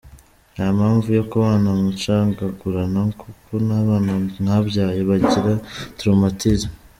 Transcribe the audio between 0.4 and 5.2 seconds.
Nta mpamvu yo kubana mucagagurana kuko nabana mwabyaye